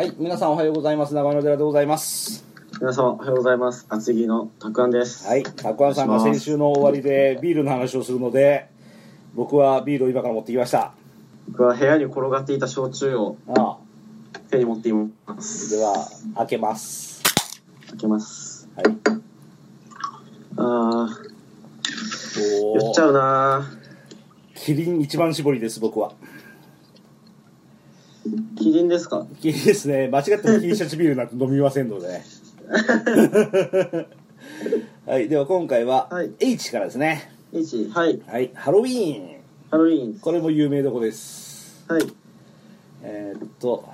[0.00, 1.12] はい、皆さんおはようございます。
[1.12, 2.42] 長野寺でございます。
[2.80, 3.84] 皆様おはようございます。
[3.90, 5.28] 厚木のたくあんです。
[5.28, 8.70] はい、たくあんさんが先週の終わりでビールの話をするので、
[9.34, 10.94] 僕はビールを今から持ってきました。
[11.50, 13.76] 僕は部屋に転がっていた焼酎をあ
[14.50, 15.76] 手に持っていまあす。
[15.76, 17.22] では、開けます。
[17.90, 18.70] 開けます。
[18.76, 18.96] はい。
[20.56, 23.70] あー、お酔っちゃうな
[24.54, 26.12] キリン一番搾りです、僕は。
[28.30, 28.56] ー。
[28.56, 29.26] キリンですか？
[29.40, 30.08] キリンですね。
[30.08, 32.24] 間違っても T シャツビールなんて飲みませんのでね。
[35.06, 37.32] はい、では今回ははい H からですね。
[37.52, 38.20] ?1、はい。
[38.26, 39.40] はい、ハロウィーン。
[39.70, 40.18] ハロウィーン。
[40.20, 41.84] これも有名どこです。
[41.88, 42.02] はい。
[43.02, 43.88] えーっと、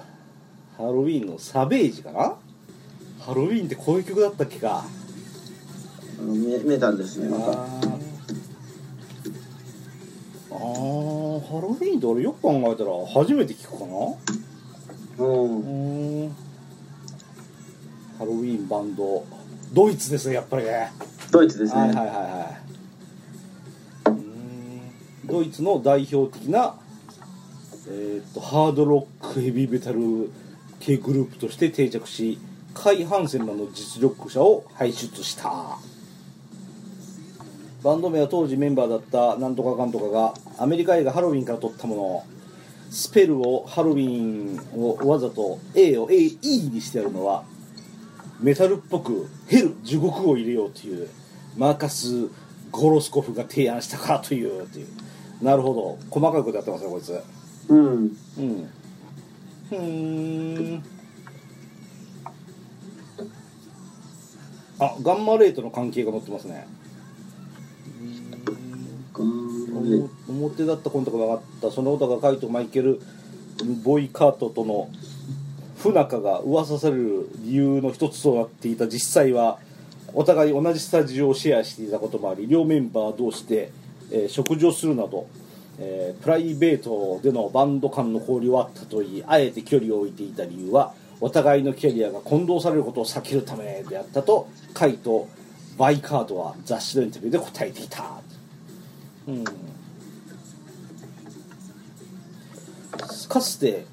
[0.76, 2.36] ハロウィーンのサベージかな？
[3.20, 4.84] ハロウィーンってこういう曲だったっけか？
[6.18, 7.66] あのメメタルですね、また。
[10.56, 15.24] あーあー、ハロウィーンって俺よく考えたら初めて聞くかな？
[15.24, 15.28] う。
[15.28, 16.36] うん。
[18.18, 19.24] ハロウィーンバンド。
[19.72, 20.92] ドイツですね、やっぱりね。
[21.30, 21.80] ドイツですね。
[21.80, 22.60] はいはいはいは
[24.06, 24.10] い。
[24.10, 26.74] うーんドイツの代表的な、
[27.88, 30.30] えーっとハードロックヘビーメタル
[30.80, 32.38] 系グループとして定着し
[32.74, 35.78] カイ・ハンセンらの実力者を輩出した
[37.86, 42.26] バンド名は当時メンバーだったなんとかかんとかがアメリカ映画ハロウィンから取ったもの。
[42.90, 47.44] スペルをハロウィンをわざと A を AE にしてやるのは
[48.40, 51.08] メタルっぽくヘル地獄を入れようという
[51.56, 52.28] マーカス・
[52.72, 54.88] ゴロスコフが提案したからというという。
[55.40, 55.98] なるほど。
[56.10, 57.22] 細かいことやってますねこいつ。
[57.68, 57.78] うん。
[57.78, 58.70] うん。
[59.68, 60.82] ふーん。
[64.80, 66.66] あガンマレートの関係が載ってますね
[70.28, 73.00] 表だったコントが分かったその歌がカイト・マイケル・
[73.82, 74.90] ボイカートとの
[75.78, 79.58] 不仲が噂される理由の一つとなっていた実際は
[80.14, 83.70] お互い同じスタジオをシェアしていたこともあり両メンバー同士で、
[84.10, 85.26] えー食事をするなど、
[85.78, 95.28] えープライベートでのバンド間の交流はあったといいあえて距離を置いていた理由はお互いのキャリアが混同されることを避けるためであったとカイと
[95.76, 98.25] バイカードは雑誌のインタビューで答えていた。
[99.28, 99.44] うん。
[103.28, 103.84] かつて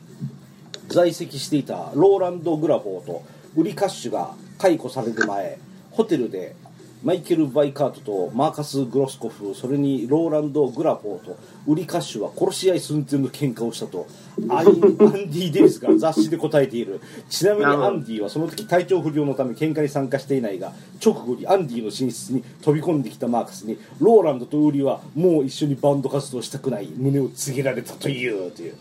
[0.88, 3.24] 在籍していたローランド・グラフォーと
[3.56, 5.58] ウリ・カッシュが解雇される前
[5.92, 6.56] ホテルで
[7.04, 11.38] マイケル・バイカートとマーカス・グロスコフそれにローランド・グラボーと
[11.68, 14.08] ウリ・カッシュは殺し合い寸前の喧嘩をしたと
[14.50, 17.02] アイアンディ・デイビスが雑誌で答えている。
[17.30, 20.72] ちなみにアンディはその時体調不良のため喧嘩に参加していないが
[21.04, 28.76] 直後にアンディの寝室に飛び込んできたマーカスにローランドとウリはもう一緒にバンド活動したくない胸を告げられたというという、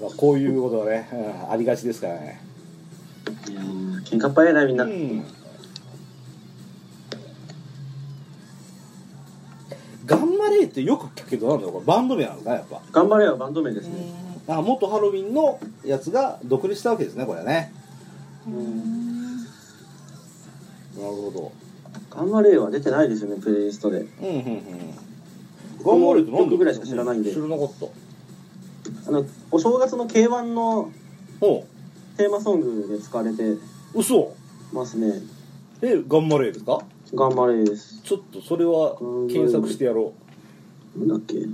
[0.00, 2.40] まあ、こういうことはね、うんありがちですからね。
[3.50, 4.84] いやー喧嘩っ早いな、みんな。
[4.84, 5.24] うん
[10.06, 12.80] ガンマレーってよく聞くけどなんだろうこれバンド名なのかなやっぱ。
[12.92, 13.94] 頑張れはバンド名ですね。
[14.48, 17.72] あ元ハロウィンのやつが独立したわけですねこれね。
[18.46, 19.36] うん。
[19.36, 19.48] なる
[20.96, 21.52] ほど。
[22.10, 23.98] 頑張れは出てないですよね、プレイリストで。
[23.98, 24.62] うんうんうん
[25.84, 27.32] ガンマレーってなん曲ぐらいしか知らないんで。
[27.32, 27.86] 知らなかった。
[29.08, 30.90] あの、お正月の K1 の
[32.16, 33.56] テーマソングで使われて
[33.94, 34.34] 嘘。
[34.72, 35.22] ますね。
[35.82, 36.80] えガンマレーですか？
[37.14, 38.00] 頑張れです。
[38.02, 38.96] ちょっとそれは
[39.28, 40.12] 検索してやろ
[40.96, 41.34] なんだっけ？
[41.36, 41.52] う、うん、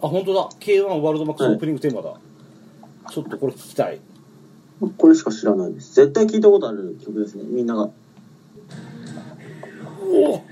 [0.00, 0.48] あ本当だ。
[0.58, 2.14] K1 ワールドマックスオープニングテーマだ、
[3.10, 4.00] ちょっとこれ聞きたい。
[4.96, 5.94] これしか知らないです。
[5.94, 7.90] 絶対聞いたことある曲ですね、みんなが。
[10.00, 10.42] お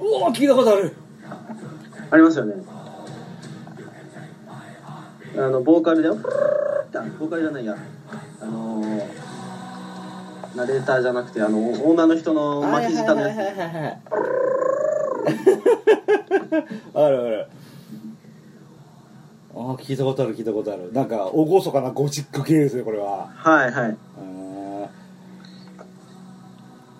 [0.00, 0.94] おお聞いたことある
[2.14, 2.54] ありますよね。
[5.36, 6.22] あの、ボーカルで、フルー
[6.84, 7.76] って、ボーカルじゃないや。
[8.40, 9.04] あのー、
[10.54, 14.00] ナレーターじゃなくて、あの、女の人の巻き舌のやはいはいはいはいはい
[16.94, 17.48] あるある
[19.56, 23.46] ああ聞いたことある聞いたことあるなんか厳かなゴシック系ですねこれはつ。
[23.48, 23.96] はいはい。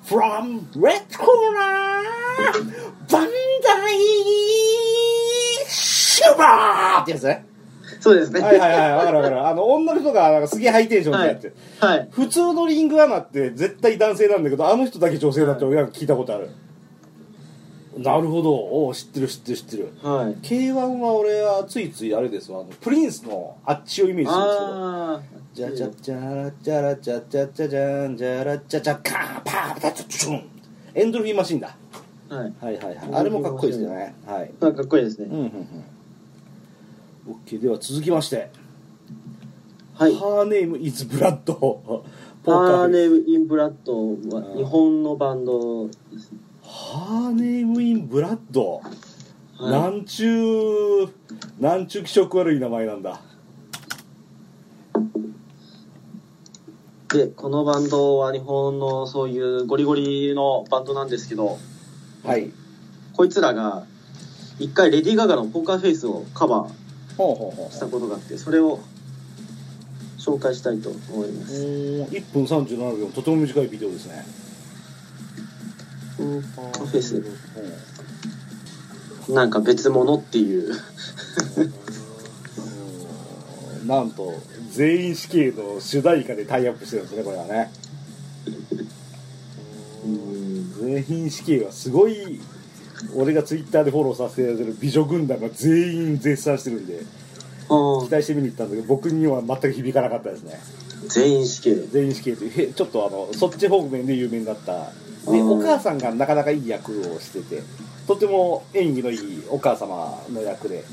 [0.05, 1.95] From Red Corner
[3.11, 3.29] バン
[3.63, 4.64] ダイ
[6.15, 7.03] シュバー！
[7.03, 7.47] ってやつね。
[8.01, 8.41] そうですね。
[8.41, 9.47] はいはいはいわかるわかる。
[9.47, 12.09] あの女の人がなんかすげえハイテンションでやって、はい。
[12.11, 16.51] 普通のリングアナって絶対男性なんだけどあの人だけ女性だって俺なんか聞いたことある、
[17.99, 18.55] なるほど。
[18.55, 19.93] おう知ってる知ってる知ってる。
[20.03, 20.35] はい。
[20.43, 22.61] K1 は俺はついついあれですわ。
[22.61, 24.71] あのプリンスのあっちをイメージするんですけど。
[24.73, 25.21] あ
[25.55, 30.49] じゃじゃじゃらじゃらじゃじゃじゃじゃんじゃらじゃじゃカーンパーパタチュン
[30.95, 31.77] エンドルフィンマシンだ
[32.29, 35.85] はいはいはいはいあれもかっこいいですよねはいあかっこいいですね、うんうんうん
[37.27, 38.51] OK では続きまして。
[39.95, 40.15] はい。
[40.15, 42.05] ハーネームイズブラッド
[42.45, 48.83] ハーネム・イン・ブラッドはうん日本のバンドですね、ハーネームインブラッド、
[49.57, 49.71] はい。
[49.71, 51.09] なんちゅう
[51.59, 53.21] なんちゅう気色悪い名前なんだ。
[57.09, 61.57] でこのバンドは日本のそういうゴリゴリのバンドなんですけど。
[62.25, 62.53] はい。
[63.15, 63.87] こいつらが
[64.59, 66.84] 一回レディー・ガガの「ポーカーフェイス」をカバー
[67.17, 68.81] したことがあってそれを
[70.19, 74.25] 紹介したいと思います、おー1分37秒とても短いビデオですね。
[76.17, 77.23] カーフェイス
[79.29, 79.35] うん。
[79.35, 80.73] なんか別物っていう。
[83.83, 83.89] うん。
[83.89, 84.33] なんと
[84.71, 87.71] 全員死刑の主題歌でタイアップしてるんですねこれはね。
[90.81, 92.41] 全員死刑はすごい
[93.15, 97.01] 俺がツイッターでフォローさせてる美女軍団が全員絶賛してるんで
[97.69, 100.61] あ期待して見に行ったんだけど僕には全く響かなかったですね。
[101.05, 101.75] ー全員死刑。
[101.75, 102.63] 全員死刑という。
[102.63, 104.73] へちょっとあのそっち方面で有名になった。
[105.31, 105.61] でうん。
[105.61, 107.63] お母さんがなかなかいい役をしてて
[108.07, 110.85] とても演技のいいお母様の役で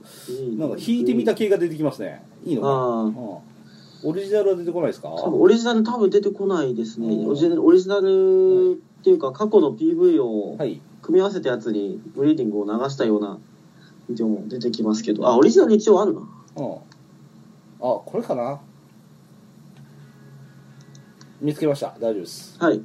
[0.59, 2.23] なんか弾いてみた系が出てきますね。
[2.45, 2.69] いいのか？
[2.69, 3.39] なああうん。
[4.03, 5.09] オリジナルは出てこないですか？
[5.11, 7.09] 多分オリジナル多分出てこないですね。
[7.09, 10.81] うんオリジナルオリジナルっていうか過去の PV をはい。
[11.03, 13.39] 組み合わせたやつにブリーディングを流したような
[14.09, 15.27] ビデオも出てきますけど。
[15.27, 16.21] あオリジナル一応あるな。
[16.21, 16.23] う
[16.63, 16.73] ん。
[16.75, 16.79] あ
[17.81, 18.61] これかな？
[21.41, 21.95] 見つけました。
[21.99, 22.59] 大丈夫です。
[22.63, 22.77] はい。
[22.77, 22.85] うん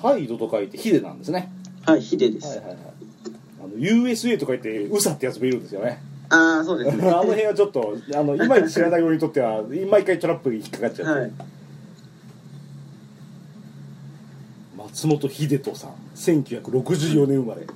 [0.00, 1.50] ハイドと書いてヒデなんですね。
[1.84, 2.78] はいヒデです、はいはいはい。
[3.60, 6.02] あの USA と書いてウサってやつもいるんですよね。
[6.30, 7.08] ああそうですね。
[7.12, 11.32] あの辺はちょっとあのいまいち知らないようにとっては毎回トラップに引っかかっちゃって、はい
[15.04, 15.90] 松本秀人さん。
[16.16, 17.66] 1964年生まれ。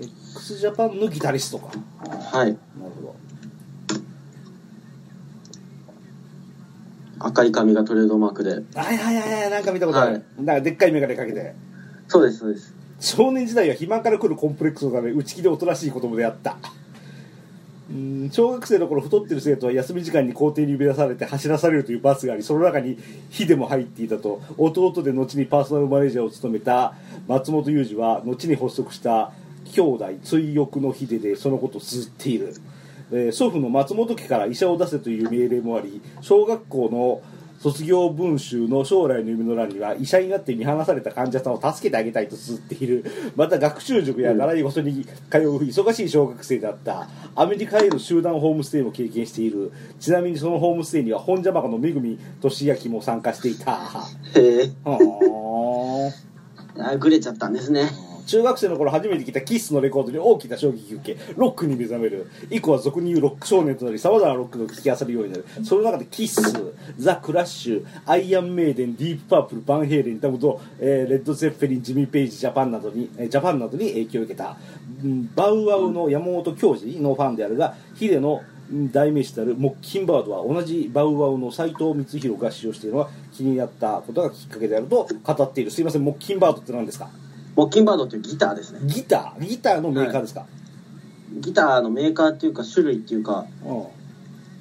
[0.00, 1.70] X ジャパンのギタリストか。
[2.36, 2.46] はい。
[2.46, 2.58] なる
[2.96, 3.14] ほど。
[7.20, 8.50] 赤い髪がトレードマークで。
[8.50, 9.50] はいはいはいはい。
[9.50, 10.22] なんか見たことある、はい。
[10.38, 11.54] なんかでっかい眼鏡かけて。
[12.08, 12.74] そうですそうです。
[12.98, 16.56] 少年時代は肥満から来るコンプレックスのため内気でおとなしい子供であった
[17.98, 22.96] うん小学生の頃太ってる生徒は休み時間に校庭に呼び出されて走らされるというバスがありその中に
[23.30, 24.40] 火でも入っていたと。
[24.56, 26.94] 弟で後にパーソナルマネージャーを務めた
[27.26, 29.32] 松本裕二は後に発足した
[29.72, 32.54] 兄弟追憶のヒデでそのことを綴っている、
[33.10, 37.22] えー祖父の松本家から医者を出せという命令もあり小学校の
[37.60, 43.04] 卒業文集の将来の夢の欄には医者になって見放された患者さんを助けてあげたいと綴っている。
[43.34, 49.72] また学習塾や習い事に通う忙しい小学生だったアメリカへの集団ホームステイも経験している。
[49.98, 53.72] ちなみにそのホームステイにはホンジャマカの恵俊彰も参加していた。
[53.72, 54.70] はへえ。
[54.84, 54.98] あ。
[56.90, 57.90] あグレちゃったんですね
[58.28, 62.30] 中学生の頃初めて聞いたキッスのレコードに大きな衝撃を受けロックに目覚める。
[62.50, 65.46] 以降は俗に言うロック少年となりさまざまなロックの聴き漁るようになる。
[65.64, 66.42] その中でキッス
[66.98, 74.56] ザ・クラッシュアイアンメイデンディープパープルバンヘイレンタムと、えーレッド・ゼッフェリンジミー・ペイジジャパンなどに、えージャパンなどに影響を受けた、
[75.02, 78.42] うんバウアウの山本教授のファンであるがヒデの
[78.92, 85.70] 代名詞であるモッキンバードは同じバウアウの斎藤光弘が使用しているのは気になったことがきっかけであると語っている。
[85.70, 87.08] すいませんモッキンバードって何ですか？
[87.58, 88.78] モッキンバードっていうギターですね。
[88.84, 89.44] ギター？
[89.44, 90.46] ギターのメーカーですか、
[91.40, 93.80] ギターのメーカーっていうか種類っていうかうん。
[93.82, 93.86] あ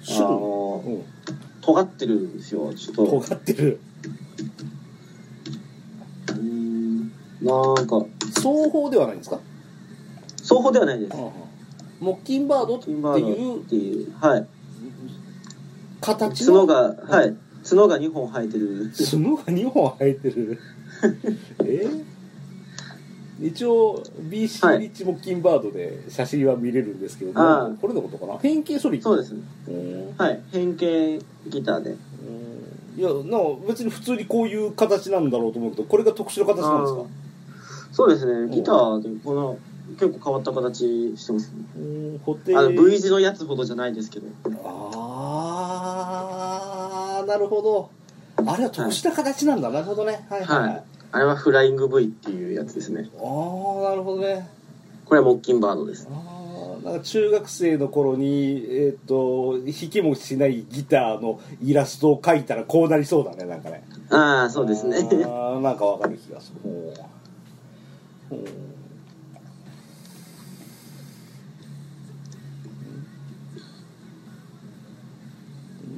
[0.04, 0.28] 種類？
[0.28, 1.04] のうん。
[1.62, 2.74] 尖ってるんですよ。
[2.74, 3.06] ちょっと。
[3.06, 3.80] 尖ってる。
[6.30, 7.12] うーん。
[7.44, 8.04] なんか。
[8.34, 9.40] 双方ではないんですか、
[10.42, 11.16] 双方ではないです。
[12.00, 14.48] モッキンバードっていうっていうはい。
[16.02, 16.66] 形の？
[16.66, 17.36] 角がはい。
[17.64, 18.92] 角が2本生えてる。
[18.98, 20.60] 角が2本生えてる。
[21.64, 22.17] え？
[23.42, 24.80] 一応 BC はい。
[24.80, 27.70] リッチモッキンバードで写真は見れるんですけども、ああ。
[27.82, 28.38] これのことかな？
[28.40, 29.42] 変形ソリッドそうですね。
[29.68, 30.40] うんはい。
[30.52, 31.92] 変形ギターで。
[31.92, 31.98] うん
[32.98, 33.16] いやな
[33.68, 37.04] 別に普通にこういう形なんだろうと思うけどこれが特殊な形なんですか？
[37.92, 38.50] そうですね。
[38.56, 39.60] ギターでこの
[40.00, 41.58] 結構変わった形してますね。
[41.78, 41.80] う
[42.16, 42.58] ん固定。
[42.58, 44.26] あの V 字のやつほどじゃないですけど。
[44.64, 44.80] あ
[47.24, 47.92] あなるほど。
[48.52, 50.26] あれは特殊な形なんだ、なるほどね。
[50.30, 50.70] はいはい、はい。
[50.70, 53.10] はいあれはフライング V っていうやつですね。
[53.18, 54.50] ああなるほどね。
[55.06, 56.08] これはモッキンバードです。
[56.12, 63.84] ああなんか中学生の頃にえっ、と弾きもしないギターのイラストを描いたらこうなりそうだねなんかね。
[64.10, 64.98] ああそうですね。
[64.98, 66.60] あーなんかわかる気がする。
[66.64, 68.36] ほう。
[68.36, 68.77] ほう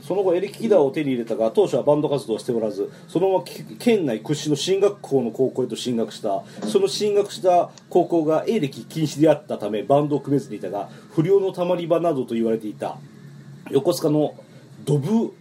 [0.10, 3.44] その後エレキギターを手に入れたが当初はバンド活動をしておらずそのまま
[3.78, 6.44] 県内屈指の進学校の高校へと進学した。
[6.68, 12.98] その進学した高校がエレキ禁止であったためバンドを組めずにいたが不良のたまり場などと言われていた。
[13.70, 14.34] 横須賀の
[14.84, 15.32] ドブ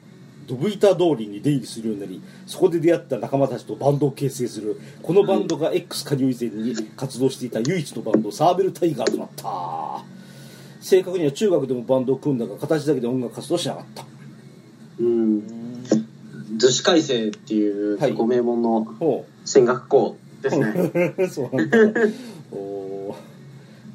[0.46, 4.78] ドブ板通りに出入りするようになりそこで出会った仲間たちとバンドを結成する。
[5.02, 10.04] このバンドが X 加入以前に活動していた唯一のバンドサーベルタイガーとなった。
[10.82, 14.17] 正確には中学でもバンドを組んだが形だけで音楽活動しなかった。
[15.00, 15.42] うん。
[16.56, 21.78] 女子改正っていうはいご名門のほ進学校ですね、う そうなんだ。
[22.52, 22.87] お ー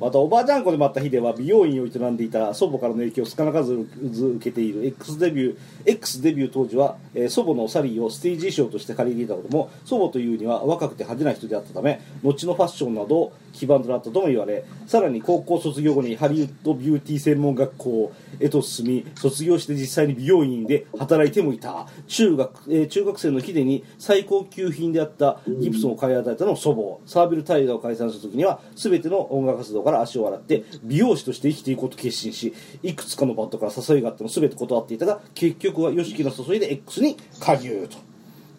[0.04, 4.86] またおばあちゃん子でもあったヒデは美容院を営んでいた祖母からの影響を少なからず受けている。
[4.86, 21.88] X デビュー X デビュー当時は、えー祖母のサリーをステージ衣装として借りていたことも祖母というには若くて派手な人であったため後のファッションなど基盤となったとも言われさらに高校卒業後にハリウッドビューティー専門学校へと進み卒業して実際に美容院で働いてもいた。
[22.08, 27.08] 中学,、えー中学生のヒデに最高級品であったギブソンを買い与えたの祖母。
[27.10, 37.90] サーベルタイガーを解散した時には全ての音楽活動から足を洗って美容師として生きていこうと決心しいくつかのバンドから誘いがあっても全て断っていたが結局は YOSHIKI の誘いで X に加入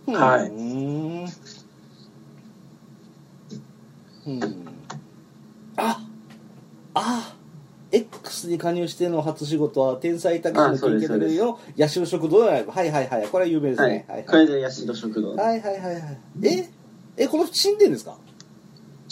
[0.06, 1.26] とはいうん
[5.76, 6.00] あ
[6.94, 7.34] あ
[7.92, 16.68] X に加入しての初仕事は天才タクシーの研究テレビの八代食堂ライブはいはいはいこれは有名ですねはい、はいこれでヤシド食堂、はいはいはいはいえ
[17.16, 18.16] えこの人死んでんですか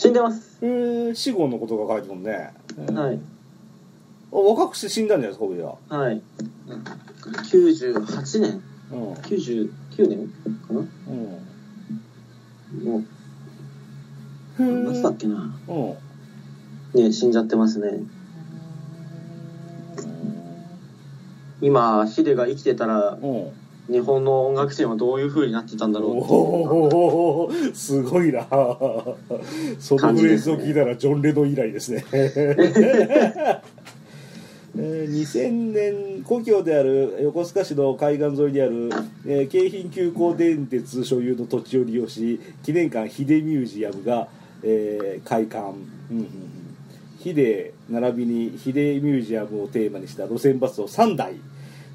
[0.03, 2.53] 死んでます、えー、死後のことが書いてるもんね、
[2.93, 3.21] はい。
[4.33, 5.77] あ若くして死んだんじゃないですかこれは。
[5.89, 6.21] はい。
[7.53, 8.61] 98年。
[8.91, 9.13] うん。
[9.13, 9.71] 99
[10.09, 10.27] 年
[10.67, 10.81] かな？
[10.81, 10.87] うん。
[12.85, 13.05] も
[14.59, 15.55] ううん夏だっけな？
[15.69, 15.95] うん。
[17.01, 18.01] ね死んじゃってますね。
[21.61, 23.53] 今ヒデが生きてたらうん
[23.89, 28.47] 日本の音楽シーンはどういう風になってたんだろうおおすごいな。
[29.81, 32.05] そのフレーズを聞いたらジョン・レノン以来ですね。
[32.13, 38.89] えー2000年故郷である横須賀市の海岸沿いにある、
[39.27, 44.29] えー京浜急行電鉄所有の土地を利用し記念館ヒデミュージアムが、
[44.63, 45.75] えー開館、
[46.11, 46.29] うんうんうん。
[47.19, 51.35] ヒデ並びにヒデミュージアムをテーマにした路線バスを3台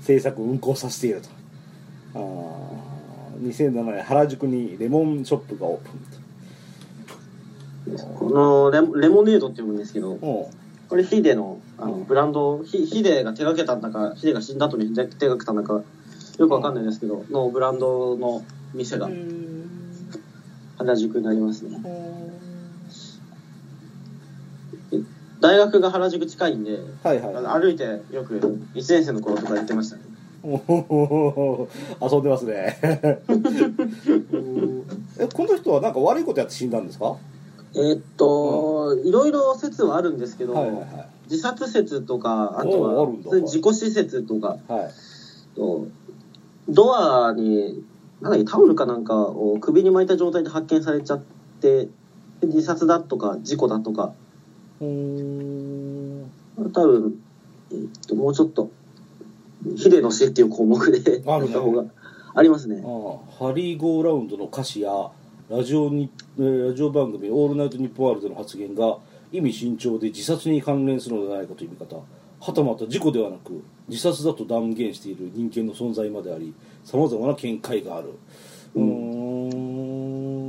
[0.01, 1.29] 制作運行させていると
[2.16, 2.88] あー
[3.42, 6.08] 2007年原宿にレモンショップがオープン
[8.18, 10.50] このレモレモネードって呼ぶんですけどと
[10.90, 15.82] これヒデのあのブランドヒヒデが手掛けたんだかヒデが死んだ後に手掛けたんだか
[16.38, 19.10] よくわかんないですけど、のブランドの店が
[20.78, 21.80] 原宿にありますね。
[25.40, 30.04] 大学が原宿近いんで、はいはいあの歩いてよく1年生の頃とかやってましたね。
[30.50, 31.68] お
[32.00, 32.77] お遊んでますね。
[35.20, 37.06] えこの人はなんか悪いことやって死んだんですか？
[37.06, 37.18] は
[37.75, 40.70] えーっと、いろいろ説はあるんですけど、いはい
[41.30, 43.06] 自殺説とか、あとは
[43.42, 44.80] 自己死説とか、はい。
[44.84, 44.92] はい
[45.56, 45.88] と
[46.70, 46.94] ド
[47.27, 47.84] アに、
[48.22, 51.22] なんだっけ、タオルかなんかを首に巻いた状態で発見されちゃっ
[51.62, 51.86] て、
[52.42, 54.12] で自殺だとか、事故だとか、
[54.82, 54.88] うー。
[54.88, 56.32] ん
[56.74, 57.20] 多分、
[57.72, 58.70] えーっと、もうちょっと、
[59.76, 61.86] ヒデの死っていう項目で、あるねが
[62.36, 62.84] ありますね。
[62.84, 64.92] ああハリー・ゴーラウンドの歌詞や
[65.50, 68.98] ラジオにえーラジオ番組「オールナイトニッポンワールド」の発言が
[69.32, 71.98] 意味慎重で自殺に関連するのではないかという見方。
[72.40, 78.10] はたまた事故ではなく自殺だと断言している人間の存在までありさまざまな見解がある。
[78.76, 78.84] うー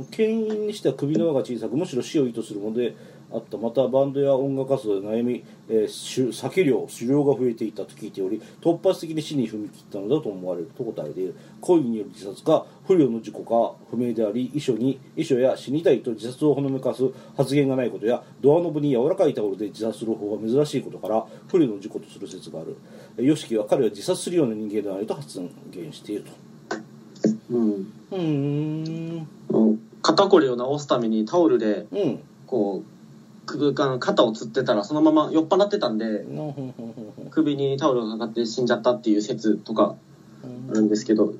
[0.01, 2.95] ん牽引にしては首の輪が小さくむしろ死を意図するもので
[3.31, 3.57] あった。
[3.57, 11.35] またバンドや音楽活動で悩み、えー酒酒量酒量が増えていたと聞いており突発的に死に踏み切ったのだと思われると答えている。
[11.61, 17.03] 故意による自殺か不慮の事故か不明であり遺書に遺書や死にたいと自殺をほのめかす
[17.37, 22.75] 発言がないことやドアノブに柔らかいタオルで自殺する方が珍しいことから不慮の事故とする説がある。
[23.17, 26.31] YOSHIKI は彼は自殺するような人間ではないと発言していると。
[27.51, 27.93] うん。
[28.11, 29.27] うーん。
[29.49, 29.79] うん。
[30.01, 32.19] 肩こりを治すためにタオルで、うん。
[32.47, 32.98] こう、
[33.57, 36.23] 首あの肩をつってたら、そのまま酔っ払ってたんで、
[37.31, 39.95] 首にタオルがかかって死んじゃったっていう説とか
[40.43, 41.33] あるんですけど、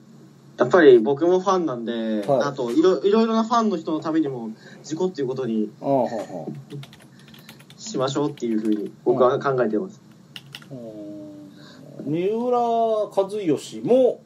[0.57, 2.41] やっぱり僕もファンなんで、はい。
[2.47, 4.49] あといろいろいろなファンの人のためにも
[4.83, 5.69] 事故っていうことに
[7.77, 10.01] しましょうっていうふうに僕は考えてます。
[12.05, 14.21] 三浦知良も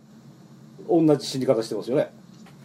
[0.88, 2.12] 同じ死に方してますよね。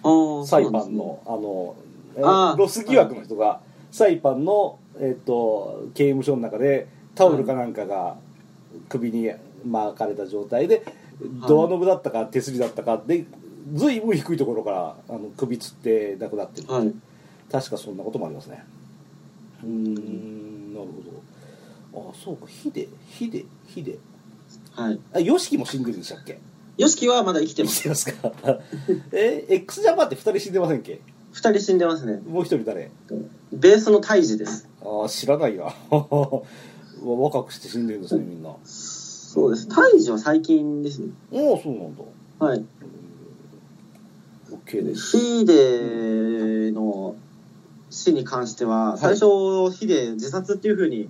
[0.02, 3.60] ああサイパンの、あのロス疑惑の人が
[3.98, 8.16] サイパンの、えっと刑務所の中でタオルかなんかが
[8.88, 9.30] 首に
[9.66, 10.84] 巻かれた状態で、
[11.48, 13.24] ドアノブだったか手すりだったかで
[13.74, 16.94] ずいぶん低いところからあの首つって亡くなってる、はい。
[17.50, 18.64] 確かそんなこともありますね。
[19.64, 20.86] うーんなる
[21.92, 22.10] ほど。
[22.10, 22.46] あそうか。
[22.46, 23.98] ヒデヒデヒデ。
[24.74, 25.00] はい。
[25.12, 26.38] あヨシキも死んでるんでしたっけ？
[26.76, 27.76] ヨシキはまだ生きてます。
[27.76, 28.58] 生きてますか？
[29.12, 31.00] え x ジャパンって2人死んでませんっけ？
[31.32, 32.20] 二人死んでますね。
[32.26, 32.90] もう一人誰？
[33.52, 34.68] ベースの胎児です。
[34.82, 35.72] ああ知らないや
[37.02, 39.68] 若くして死んでるんですねみんなあそうです。
[39.68, 41.08] 胎児は最近ですね。
[41.32, 42.02] あそうなんだ
[42.38, 42.64] はい。
[44.50, 47.14] OK ですヒデの
[47.90, 51.08] 死に関しては、最初、ヒデ自殺っていうふうに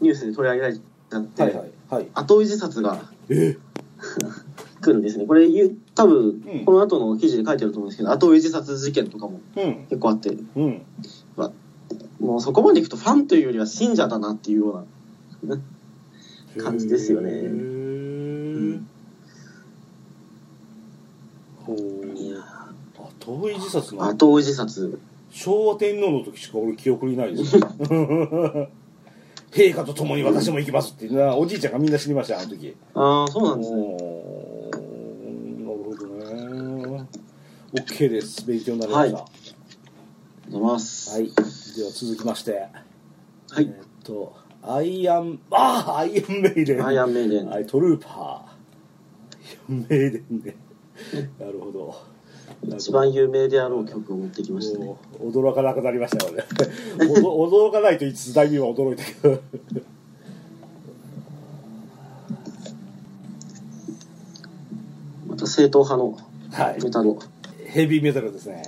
[0.00, 3.00] ニュースで取り上げられちゃって、はいはいはい後追い自殺が
[3.30, 3.56] え？
[4.80, 5.26] 来るんですね。
[5.26, 9.86] これ言う、多分うん、この後の記事で書いてあると思うんですけど、後追い自殺事件とかもうん。
[9.90, 10.82] 結構あって、うん。
[12.20, 14.86] もうそこまでいくとファンというよりは信者だなっていうよ
[15.42, 15.58] うな。
[16.62, 17.30] 感じですよね。
[21.66, 24.04] 後追い自殺の？
[24.04, 24.98] 後追い自殺。
[25.30, 27.60] 昭和天皇の時しか俺記憶にないですよ。
[29.50, 31.08] 陛下と共に私も行きますって。
[31.14, 32.74] なおじいちゃんがみんな死にましたよあの時。
[32.94, 33.76] ああ、そうなんですね。
[33.80, 34.88] おー
[35.64, 36.06] なるほど
[36.96, 37.06] ね
[37.72, 38.46] OK です。
[38.46, 39.18] 勉強になりました。
[39.18, 39.30] はい。
[40.50, 41.10] ございます。
[41.10, 41.32] はい、で
[41.84, 42.52] は続きまして。
[42.52, 43.64] はい。
[43.64, 46.86] えーっとアイアンああアイアンメイデン。
[46.86, 47.46] アイアンメイデン。
[47.46, 49.88] はい、トルーパー。
[49.88, 50.56] メイデンで
[51.38, 51.94] なるほど。
[52.76, 54.96] 一番有名であろう曲を持ってきましたね。
[55.20, 56.42] 驚かなくなりましたよね。
[56.98, 59.40] 驚かないと言いつつ大名は驚いたけど。
[65.28, 66.18] また正統派の
[66.50, 66.82] はい。
[66.82, 67.18] メタルを。
[67.68, 68.62] ヘビーメタルですね。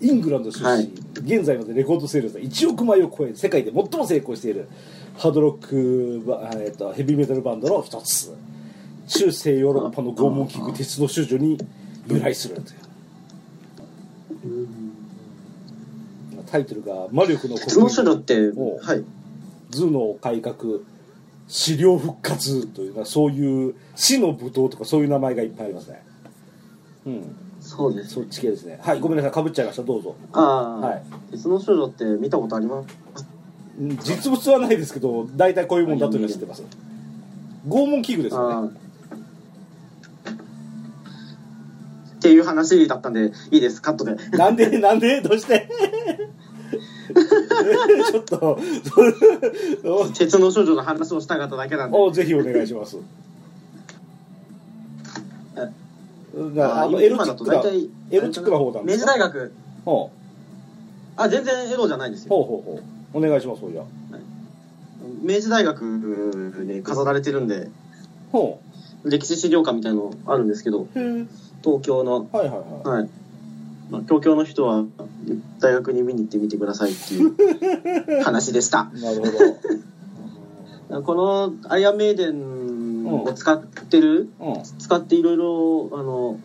[0.00, 0.90] イングランド出身、はい。
[1.14, 4.68] 現在までレコードセールスは1億枚を超え世界で最も成功している。
[5.16, 8.34] ハードロックバ、えー、とヘビーメタルバンドの一つ。
[9.08, 11.58] 中世ヨーロッパの拷問器具鉄の少女に
[12.08, 12.64] 由来するとい
[14.64, 14.68] う。
[16.50, 19.04] タイトルが「魔力の鉄の少女って、おはい。
[19.72, 20.54] 頭脳改革
[21.48, 26.02] 資料復活というかそういう死の舞踏とかそういう名前がいっぱいありますね。
[27.06, 28.10] うんそうです。
[28.14, 28.78] そっち系ですね。
[28.82, 29.32] はいごめんなさい。
[29.32, 29.82] かぶっちゃいました。
[29.82, 30.14] どうぞ。
[30.32, 31.02] ああ、はい。
[31.32, 32.88] 鉄の少女って見たことあります？
[33.80, 36.62] うん実物はないですけど大体こういうもんだというのは知ってます。
[37.68, 38.70] 拷問器具ですよあね。
[38.70, 40.30] あ。
[42.16, 44.14] っていう話だったんで、いいです、カットで。
[44.36, 45.20] なんで なんで？
[45.20, 45.68] どうして？
[48.10, 48.58] ちょっと
[50.18, 51.96] 鉄の少女の話をしたかっただけなんで。
[51.98, 52.96] おぜひお願いします
[56.54, 57.62] があのエロチックな
[58.10, 59.52] エロチックな方なんで明治大学。
[59.84, 60.10] ほ
[61.16, 62.80] あ全然エロじゃないんですうほようほうほ
[63.14, 63.18] う。
[63.18, 63.86] お願いしますそれじゃあ。
[65.22, 67.70] 明治大学で飾られてるんで
[68.32, 68.60] ほ
[69.04, 70.88] 歴史資料館みたいのあるんですけど
[71.62, 72.98] 東京のはいはいはい。
[73.00, 73.08] はい、
[73.90, 74.84] まあ、東京の人は
[75.60, 77.34] 大学に見に行ってみてくださいっていう
[78.24, 78.90] 話でした。
[78.94, 79.26] なるほ
[80.90, 81.02] ど。
[81.02, 82.55] このアイアンメイデン
[83.06, 84.62] を使ってる、うん。
[84.78, 86.40] 使っていろいろあの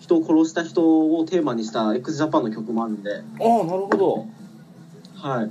[0.00, 4.26] 人を殺した人をテーマにした x ジャパンの曲もあるんで、ああなるほど。
[5.14, 5.50] はい、あ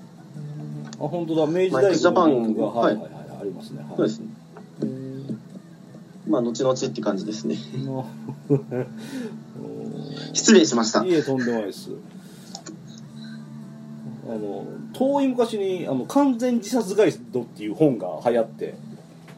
[0.97, 1.47] 本当だ。
[1.47, 3.79] 明治まあ大学の曲がははいいはいはいありますね。
[3.79, 3.88] はい。
[3.97, 4.27] そうですね。
[6.27, 7.57] まあ、後々って感じですね。
[7.86, 8.05] な
[10.33, 11.03] 失礼しました。
[11.03, 11.91] いえとんでもないです。
[14.25, 18.75] あの遠い昔にあの完全自殺ガイドっていう本が流行って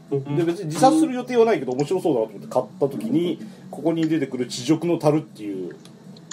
[0.09, 3.39] で別に自殺する予定はないけど面白そうだなと思って買った時に
[3.71, 5.75] ここに出てくる地獄の樽っていう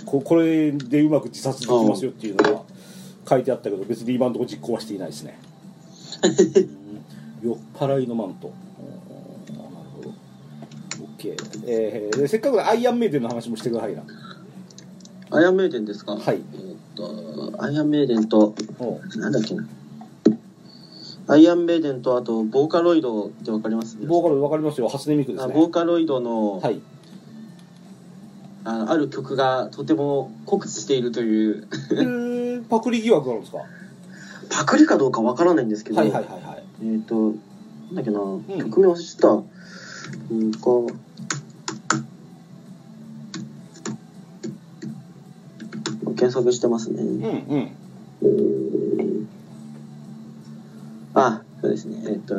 [0.04, 2.62] ここれでうまく自殺できますよっていうのが
[3.28, 5.38] 書いてあったけど別に今のところ実行はしていないですね。
[7.42, 7.48] うん。
[7.50, 8.52] 酔っ払いのマント。
[9.48, 9.56] うん。
[9.56, 10.10] なるほど。
[11.18, 14.02] OK、えーでせっかくでアイアンメイデンの話もしてくださいな。
[15.30, 16.16] アイアンメイデンですか？
[16.16, 16.42] はい。
[16.52, 18.54] えーっと、アイアンメイデンと、
[19.16, 19.66] なんだっけな。
[21.32, 23.96] アイアンメイデンと、あと、ボーカロイドってわかります？
[24.06, 24.88] ボーカル分かりますよ。
[24.88, 26.80] 初音ミクですあねボーカロイドの、はい。
[28.64, 33.58] あある曲がとても酷使しているという、へーパクリ疑惑があるんですか？
[33.58, 33.66] は
[34.50, 36.64] パクリかどうかわからないんですけど、いはいはいはい。
[36.82, 38.20] えーっと、なんだっけな、
[38.64, 39.28] 曲名を知った。
[39.28, 39.40] う
[40.34, 40.60] んか、
[46.04, 47.02] 検索してますね。
[47.02, 47.22] うん
[48.22, 48.28] う
[48.98, 49.01] ん
[51.14, 52.02] あ、そうですね。
[52.06, 52.38] えっと、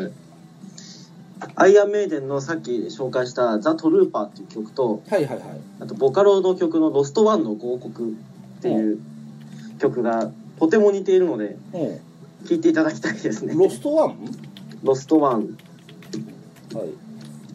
[1.55, 8.15] アイアンメイデンのさっき紹介したザ・トルーパーっていう曲と、はいはいはいあとボカロの曲のロストワンの合国っ
[8.61, 8.99] ていう
[9.79, 11.99] 曲がとても似ているので、うん
[12.45, 13.53] 聴いていただきたいですね。
[13.55, 14.17] ロストワン
[14.83, 15.57] ロストワン
[16.73, 16.89] はい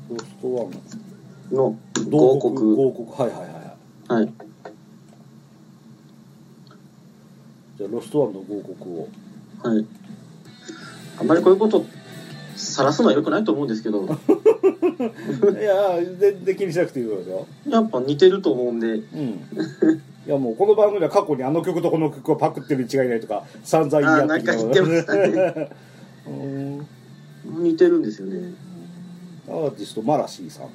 [0.09, 1.79] ロストワンの
[2.09, 2.57] 同合国。
[2.57, 4.33] 国合国はいはいはいはいはい。
[7.77, 9.09] じゃあロストワンの号哭を
[9.63, 9.87] はい。
[11.21, 11.85] あんまりこういうこと
[12.57, 14.09] 晒すのは良くないと思うんですけど、 い
[15.63, 19.01] や全然気にしなくていいですよやっぱ似てると思うんで、うん。
[20.27, 25.71] いやもうこの番組では過去にあの曲とこの曲をパクってるに違いないとか散々言い合ってきたか言ってましたね。
[26.27, 26.87] うん。
[27.63, 28.53] 似てるんですよね。
[29.49, 30.69] アーティストマラシーさん。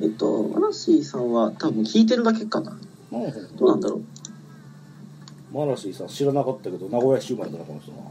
[0.00, 2.76] えっと、マラシーさんは多分聴いてるだけかな。
[3.56, 3.66] ど。
[3.66, 4.02] うなんだろう。
[5.52, 8.08] マラシーさん知らなかったけど名古屋市生まれだなこの人なうん、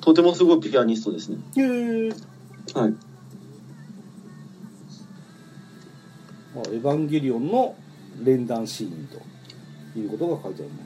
[0.00, 1.38] とてもすごいピアニストですね。
[1.56, 2.08] へえ
[2.74, 2.94] はい。
[6.54, 7.76] まあ、エヴァンゲリオンの
[8.24, 9.18] 連弾シーンと
[9.98, 10.78] いうことが書いてあるね。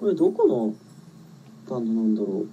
[0.00, 0.74] これどこの
[1.68, 2.46] バンドなんだろう、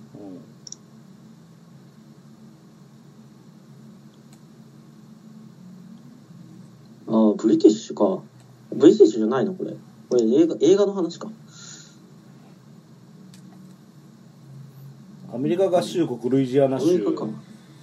[7.07, 8.21] うん、ああブリティッシュか
[8.73, 9.71] ブリティッシュじゃないのこれ
[10.09, 11.29] これ映画映画の話か
[15.37, 16.85] アメリカ合衆国ルイジアナ州。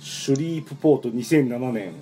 [0.01, 1.93] シュリープポート2007年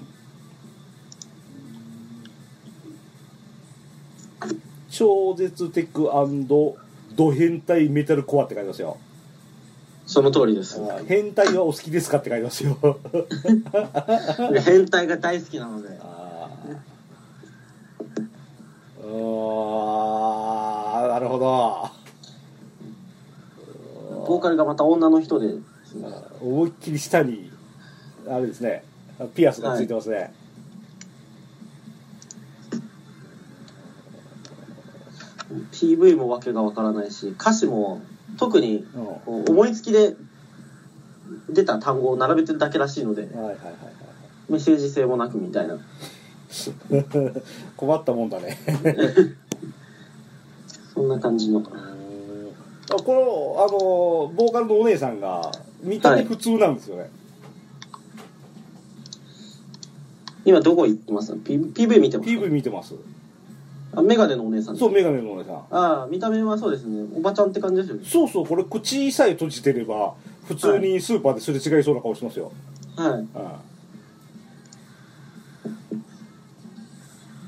[4.91, 8.97] 超絶テクド変態メタルコアって書いてますよ
[10.07, 10.81] その通りです。
[11.07, 12.79] 変態はお好きですかって書いてますよ
[14.65, 15.89] 変態が大好きなので。
[16.01, 19.17] あー
[20.95, 22.03] あーなるほど
[24.33, 25.57] ボーカルがまた女の人で、
[26.41, 27.53] 思いっきり下に
[28.27, 28.83] あれですね
[29.35, 30.33] ピアスがついてますね、
[35.73, 38.01] PV もわけがわからないし、歌詞も
[38.39, 38.87] 特に
[39.27, 40.17] 思いつきで
[41.51, 43.59] 出た単語を並べてるだけらしいので、はいはいはいはい。
[44.49, 45.77] メッセージ性もなくみたいな。
[47.77, 48.59] 困ったもんだね。
[50.95, 51.63] そんな感じの。
[52.97, 53.79] あこのあの
[54.35, 55.51] ボーカルのお姉さんが
[55.83, 57.11] 見た目普通なんですよね、
[60.45, 62.95] 今どこ行ってます？P ?PV 見てます？PV 見てます
[63.95, 67.05] あ、メガネのお姉さんそうメガネのお姉さんああ、見た目はそうですね。
[67.15, 68.03] おばちゃんって感じですよね。
[68.05, 70.15] そうそうこれ口さえ閉じてれば
[70.47, 72.53] 普通にスーパーですれ違いそうな顔してますよ、
[72.97, 73.11] はい。
[73.11, 73.29] うん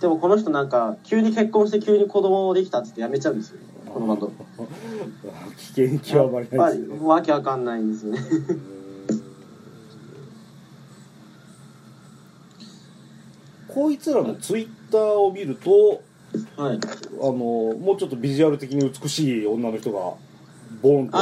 [0.04, 3.73] でもこの人なんか、急に結婚して急に子供できたっつってやめちゃうんですよね。
[3.94, 4.32] このバンド。
[5.56, 8.18] 危険極まりないですねわけわかんないんですよね。
[13.68, 16.02] こいつらのツイッターを見ると
[16.56, 16.80] はい。
[17.20, 20.14] あのもうちょっとビジュアル的に美しい女の人が
[20.82, 21.16] ボーンと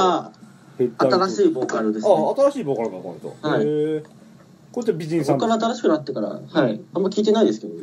[0.79, 2.15] ヘッダー新しいボーカルですね。
[2.15, 4.03] あ新しいボーカルなのこの人、はいへえ
[4.73, 6.81] こうやって美人さんですここから新しくなってから、はい。
[6.95, 7.83] あんま聞いてないですけどね。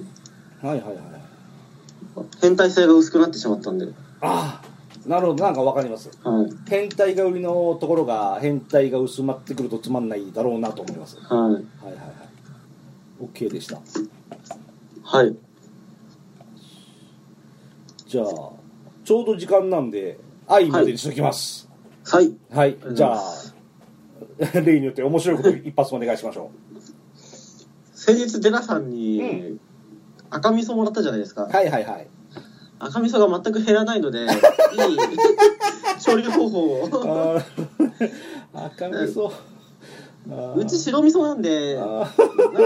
[0.64, 0.96] はいはいはい
[2.42, 3.88] 変態性が薄くなってしまったんで。
[4.22, 4.69] ああ
[5.06, 6.70] なるほどなんかわかりますはい。
[6.70, 11.54] 変態が売りのところが変態が薄まってくるとつまんないだろうなと思いますはいはい。
[11.54, 12.30] はいはい
[13.22, 13.82] OK でした
[15.04, 15.36] はい。
[18.08, 18.26] じゃあ
[19.04, 21.70] ちょうど時間なんで愛までにしときます
[22.06, 22.34] はい。
[22.52, 23.22] はい、じゃあ
[24.64, 26.52] 例によって面白いこと一発お願いしましょ
[27.94, 29.60] 先日、デラさんに、
[30.30, 31.50] 赤味噌もらったじゃないですかう。
[31.50, 32.08] はいはいはい
[32.80, 34.28] 赤味噌が全く減らないので、いい
[36.00, 37.42] 調理方法を。
[38.54, 39.32] 赤味噌
[40.56, 42.24] うち白味噌なんで、なあか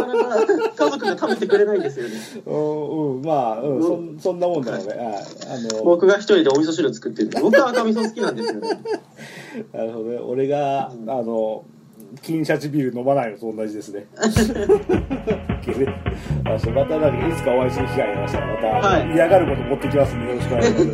[0.07, 2.15] なか家族が食べてくれないんですよね。
[2.45, 4.93] ーうん、うん、まあ、うん、そんそんなもんだよね。
[4.93, 8.69] ああの、僕が一人でお味噌汁作ってる僕は赤味噌好きなんですよね。
[9.71, 10.17] なるほどね。
[10.17, 11.63] 俺が、うんあの、
[12.21, 14.05] 金シャチビール飲まないのと同じですね。
[16.45, 20.91] あそうまた何かいつかお会いする機会がありましたら、また、はい嫌がること持ってきますんで、よろしくお願いします。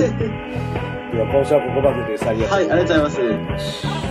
[1.11, 2.27] では、今週はここまでです。
[2.27, 3.33] ありがとうはい、ありがとうござい。
[3.37, 4.08] ます。